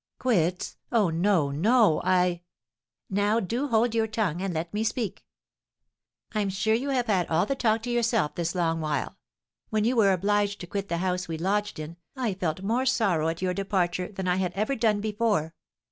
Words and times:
"Quits? 0.17 0.77
Oh, 0.91 1.11
no, 1.11 1.51
no! 1.51 2.01
I" 2.03 2.41
"Now, 3.11 3.39
do 3.39 3.67
hold 3.67 3.93
your 3.93 4.07
tongue, 4.07 4.41
and 4.41 4.51
let 4.51 4.73
me 4.73 4.83
speak! 4.83 5.23
I'm 6.33 6.49
sure 6.49 6.73
you 6.73 6.89
have 6.89 7.05
had 7.05 7.27
all 7.27 7.45
the 7.45 7.53
talk 7.55 7.83
to 7.83 7.91
yourself 7.91 8.33
this 8.33 8.55
long 8.55 8.81
while. 8.81 9.19
When 9.69 9.83
you 9.83 9.95
were 9.95 10.11
obliged 10.11 10.59
to 10.61 10.65
quit 10.65 10.89
the 10.89 10.97
house 11.05 11.27
we 11.27 11.37
lodged 11.37 11.77
in, 11.77 11.97
I 12.15 12.33
felt 12.33 12.63
more 12.63 12.87
sorrow 12.87 13.27
at 13.27 13.43
your 13.43 13.53
departure 13.53 14.11
than 14.11 14.27
I 14.27 14.37
had 14.37 14.53
ever 14.53 14.75
done 14.75 15.01
before." 15.01 15.53